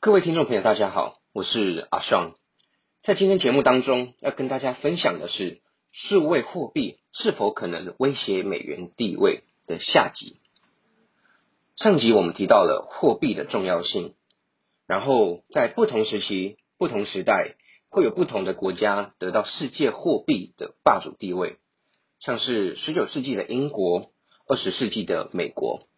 [0.00, 2.36] 各位听众朋友，大家好，我是阿尚。
[3.02, 10.36] 在今天节目当中，要跟大家分享的是数位货币是否可能威胁美元地位的下集。
[11.74, 14.14] 上集我们提到了货币的重要性，
[14.86, 17.56] 然后在不同时期、不同时代，
[17.90, 21.56] 会有不同的国家得到世界货币的霸主地位，
[22.20, 24.12] 像是十九世纪的英国，
[24.46, 25.88] 二十世纪的美国。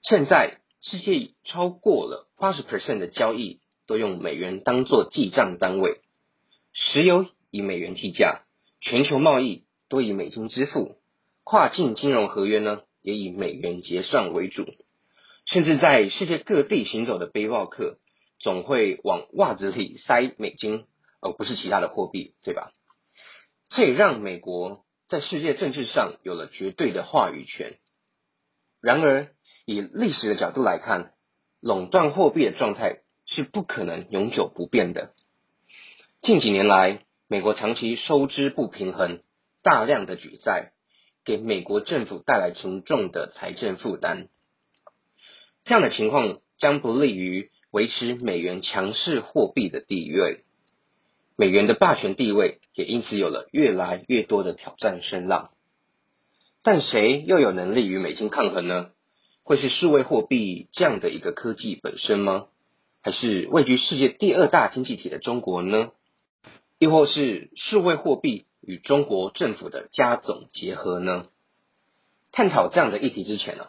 [0.00, 6.00] 现在世界超过了八十 percent 的交易都用美元当做记账单位，
[6.72, 8.42] 石油以美元计价，
[8.80, 10.96] 全球贸易都以美金支付，
[11.42, 14.66] 跨境金融合约呢也以美元结算为主，
[15.46, 17.98] 甚至在世界各地行走的背包客
[18.38, 20.84] 总会往袜子里塞美金，
[21.20, 22.72] 而不是其他的货币，对吧？
[23.70, 27.78] 这也让美国在世界政治上有了绝对的话语权。
[28.80, 29.32] 然而，
[29.68, 31.12] 以历史的角度来看，
[31.60, 35.12] 垄断货币的状态是不可能永久不变的。
[36.22, 39.20] 近几年来，美国长期收支不平衡，
[39.62, 40.72] 大量的举债，
[41.22, 44.28] 给美国政府带来沉重的财政负担。
[45.64, 50.44] 这样的情况将不利于维持美元强势货币的地位，
[51.36, 55.50] 美元的霸权地位也因此有了越来越多的挑战声浪。
[56.62, 58.92] 但谁又有能力与美金抗衡呢？
[59.48, 62.48] 会是数位货币这样的一个科技本身吗？
[63.00, 65.90] 还是位居世界第二大经济体的中国呢？
[66.78, 71.28] 亦或是数位货币与中国政府的加总结合呢？
[72.30, 73.68] 探讨这样的议题之前呢，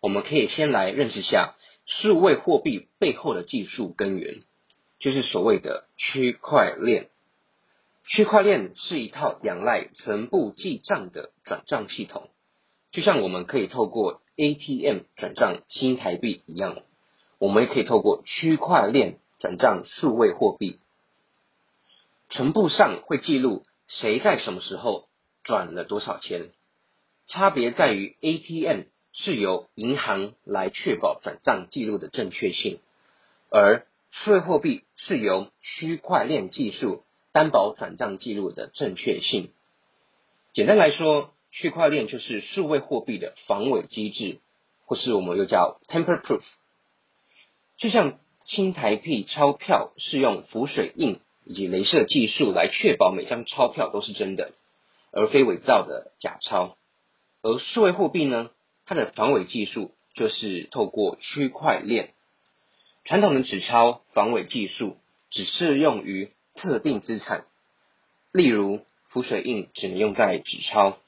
[0.00, 1.54] 我们可以先来认识下
[1.86, 4.42] 数位货币背后的技术根源，
[4.98, 7.10] 就是所谓的区块链。
[8.08, 12.28] 区块链是一套仰赖存部记账的转账系统，
[12.90, 16.78] 就像我们可以透过 ATM 转账新台币一样，
[17.38, 20.78] 我们也可以透过区块链转账数位货币。
[22.30, 25.06] 存部上会记录谁在什么时候
[25.44, 26.50] 转了多少钱，
[27.26, 32.80] 差别在于 ATM 是由银行来确保转账记录的正确性，
[33.50, 39.50] 而数位货币是由区块链技术担保转账记录的正确性。
[40.54, 44.40] 简单来说，区块链就是数位货币的防伪机制，
[44.86, 46.42] 或是我们又叫 tamper-proof。
[47.76, 54.52] 就像新台币钞票是用浮水印以及镭射技术来确保每张钞票都是真的，
[55.12, 56.76] 而非伪造的假钞。
[57.42, 58.50] 而数位货币呢，
[58.86, 62.14] 它的防伪技术就是透过区块链。
[63.04, 64.96] 传统的纸钞防伪技术
[65.30, 67.44] 只适用于特定资产，
[68.32, 70.98] 例如浮水印只能用在纸钞。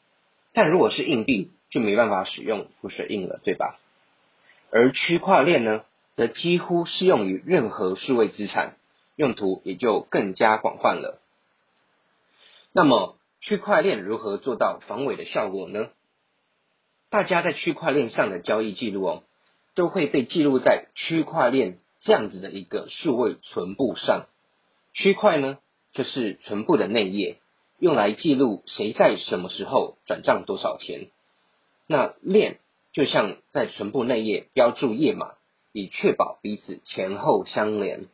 [0.55, 3.79] 但如果是硬币，就没办法使用浮水印了，对吧？
[4.71, 5.85] 而区块链呢，
[6.15, 8.77] 则几乎适用于任何数位资产，
[9.17, 11.21] 用途也就更加广泛了。
[12.73, 15.89] 那么，区块链如何做到防伪的效果呢？
[17.11, 19.23] 大家在区块链上的交易记录哦，
[19.75, 24.27] 都会被记录在区块链这样子的一个数位存部上。
[24.93, 25.59] 区块呢，
[25.93, 27.39] 就是存部的内页。
[27.85, 31.11] 用来记录谁在什么时候转账多少钱。
[31.87, 32.59] 那链
[32.95, 35.35] 就像在存部内页标注页码，
[35.71, 38.07] 以确保彼此前后相连。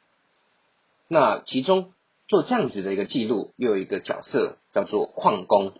[1.06, 1.92] 那其中
[2.26, 5.74] 做这样子的一个记录，又有一个角色叫做矿工。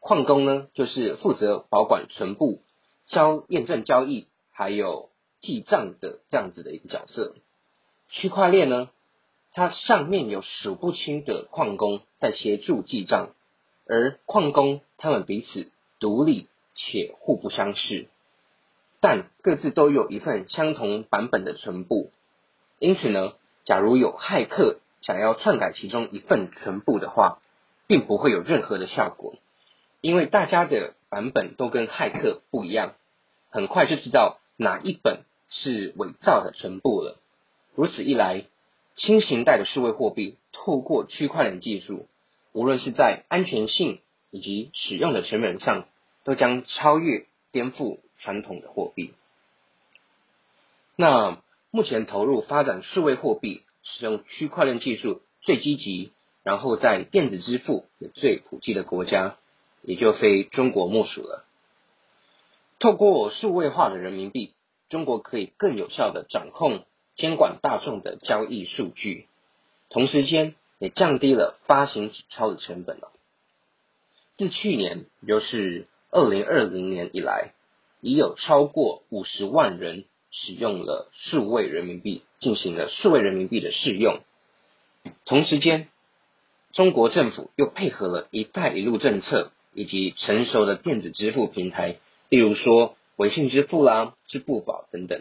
[0.00, 2.62] 矿工呢，就是负责保管存部、
[3.06, 5.10] 交验证交易还有
[5.40, 7.36] 记账的这样子的一个角色。
[8.08, 8.90] 区块链呢？
[9.58, 13.30] 它上面有数不清的矿工在协助记账，
[13.88, 16.46] 而矿工他们彼此独立
[16.76, 18.06] 且互不相识，
[19.00, 22.12] 但各自都有一份相同版本的存部。
[22.78, 23.32] 因此呢，
[23.64, 27.40] 假如有骇客想要篡改其中一份存部的话，
[27.88, 29.34] 并不会有任何的效果，
[30.00, 32.94] 因为大家的版本都跟骇客不一样，
[33.50, 37.16] 很快就知道哪一本是伪造的存部了。
[37.74, 38.44] 如此一来。
[38.98, 42.08] 新型代的数位货币透过区块链技术，
[42.52, 44.00] 无论是在安全性
[44.30, 45.86] 以及使用的成本上，
[46.24, 49.14] 都将超越颠覆传统的货币。
[50.96, 51.40] 那
[51.70, 56.10] 目前投入发展数位货币、使用区块链技术最积极，
[56.42, 59.36] 然后在电子支付也最普及的国家，
[59.82, 61.44] 也就非中国莫属了。
[62.80, 64.54] 透过数位化的人民币，
[64.88, 66.84] 中国可以更有效的掌控。
[67.18, 69.26] 监管大众的交易数据，
[69.90, 73.10] 同时间也降低了发行纸钞的成本了。
[74.36, 77.54] 自去年，也就是二零二零年以来，
[78.00, 84.20] 已有超过五十万人使用了数位人民币，进行了数位人民币的试用。
[85.24, 85.88] 同时间，
[86.72, 91.96] 中国政府又配合了一带一路政策以及成熟的电子支付平台，
[92.28, 95.20] 例如说微信支付啦、支付宝等等。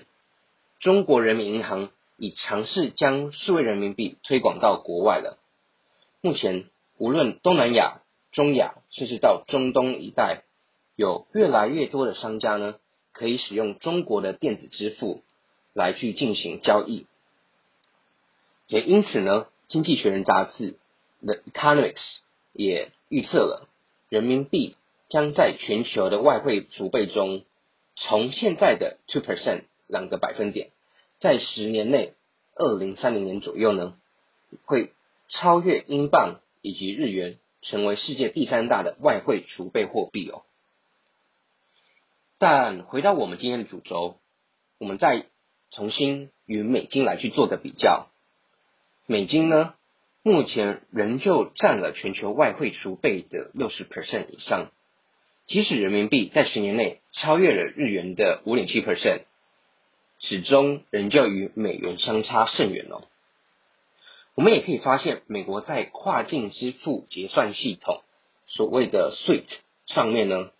[0.79, 5.39] 中国人民银行已尝试将数位人民币推广到国外了。
[6.21, 6.65] 目前，
[6.97, 8.01] 无论东南亚、
[8.31, 10.43] 中亚，甚至到中东一带，
[10.95, 12.75] 有越来越多的商家呢，
[13.11, 15.23] 可以使用中国的电子支付
[15.73, 17.07] 来去进行交易。
[18.67, 20.77] 也因此呢，《经济学人》杂志
[21.25, 21.93] 的《Economics》
[22.53, 23.67] 也预测了，
[24.09, 24.75] 人民币
[25.09, 27.43] 将在全球的外汇储备中，
[27.95, 30.69] 从现在的 two percent 两个百分点，
[31.19, 32.13] 在十年内，
[32.55, 33.95] 二零三零年左右呢，
[34.65, 34.93] 会。
[35.29, 40.43] 超越英镑以及日元，成为世界第三大的外汇储备货币哦。
[42.37, 44.21] 但回到我们今天的主轴，
[44.79, 45.25] 我们再
[45.69, 48.07] 重新与美金来去做个比较。
[49.05, 49.73] 美金呢，
[50.23, 54.71] 目前仍旧占了全球外汇储备的六十 percent 以上。
[55.45, 59.23] 即使人民币在十年内超越了日元的五点七 percent，
[60.19, 63.03] 始终仍旧与美元相差甚远哦。
[64.35, 68.01] 我们也可以发现，美国在跨境支付结算系统
[68.47, 69.45] 所谓的 SWIFT
[69.87, 70.51] 上面呢，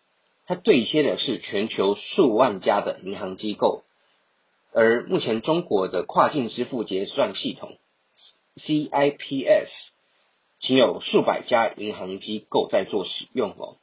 [0.45, 3.83] 它对接的是全球数万家的银行机构，
[4.73, 7.77] 而目前中国的跨境支付结算系统
[8.55, 9.69] CIPS
[10.59, 13.77] 仅有数百家银行机构在做使用哦，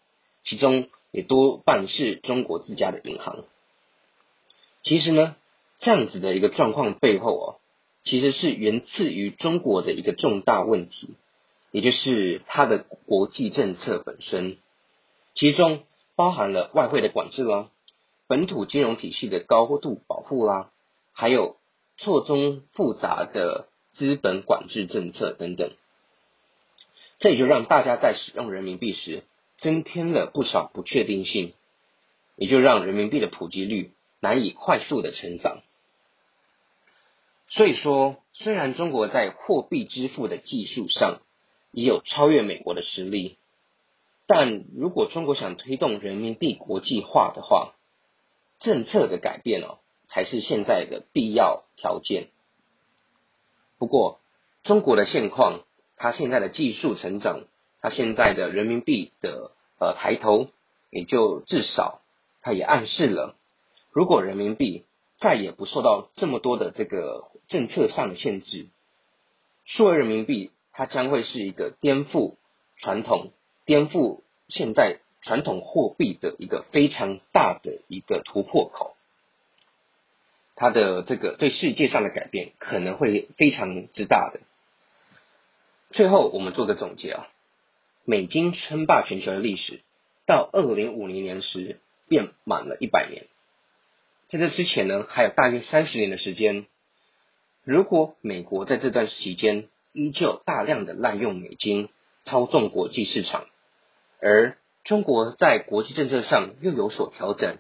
[0.45, 3.45] 其中也多半是中国自家的银行。
[4.83, 5.37] 其实呢，
[5.79, 7.61] 这样子的一个状况背后哦。
[8.07, 11.15] 其实是源自于中国的一个重大问题，
[11.71, 14.59] 也就是它的国际政策本身，
[15.35, 15.85] 其中
[16.15, 17.71] 包含了外汇的管制啦，
[18.27, 20.71] 本土金融体系的高度保护啦，
[21.15, 21.57] 还有
[21.97, 25.71] 错综复杂的资本管制政策等等，
[27.19, 29.23] 这也就让大家在使用人民币时
[29.57, 31.55] 增添了不少不确定性，
[32.37, 35.63] 也就让人民币的普及率难以快速的成长。
[37.49, 41.21] 所以说，虽然中国在货币支付的技术上
[41.71, 43.39] 也有超越美国的实力，
[44.27, 47.75] 但如果中国想推动人民币国际化的话，
[48.59, 52.29] 政策的改变哦，才是现在的必要条件。
[53.79, 54.19] 不过，
[54.65, 55.61] 中国的现况，
[55.97, 57.45] 它现在的技术成长，
[57.81, 60.49] 它现在的人民币的呃抬头，
[60.91, 62.01] 也就至少，
[62.41, 63.37] 它也暗示了，
[63.93, 64.87] 如果人民币
[65.19, 67.31] 再也不受到这么多的这个。
[67.49, 68.67] 政策上的限制，
[69.65, 72.37] 数位人民币它将会是一个颠覆
[72.79, 73.33] 传统、
[73.65, 78.97] 颠覆现在传统货币的一个非常大的一个突破口。
[80.57, 84.41] 它的这个对世界上的改变可能会非常之大的。
[85.91, 87.29] 最后，我们做个总结啊，
[88.05, 89.81] 美金称霸全球的历史
[90.27, 93.27] 到二零五零年时便满了一百年，
[94.29, 96.67] 在这之前呢，还有大约三十年的时间。
[97.65, 101.89] 如果美国在这段期间依旧大量的滥用美金，
[102.23, 103.47] 操纵国际市场，
[104.21, 107.57] 而中国在国际政策上又有所调整、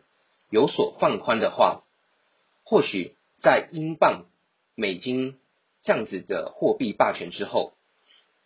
[0.51, 1.85] 有所放宽的话，
[2.65, 4.27] 或许在英镑、
[4.75, 5.39] 美金
[5.83, 7.73] 这样子的货币霸权之后，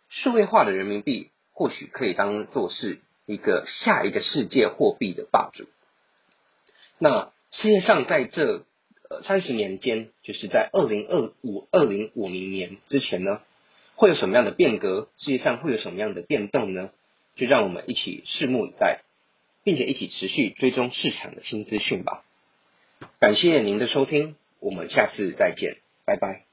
[0.07, 5.65] 数位化的人民币或许可以当做是一个下一个世界货币的霸主。
[6.99, 8.63] 那世界上在这。
[9.09, 13.41] 呃，三十年间，就是在二零二五、二零五零年之前呢，
[13.95, 15.09] 会有什么样的变革？
[15.17, 16.91] 世界上会有什么样的变动呢？
[17.35, 19.01] 就让我们一起拭目以待，
[19.63, 22.23] 并且一起持续追踪市场的新资讯吧。
[23.19, 26.48] 感谢您的收听，我们下次再见，拜拜。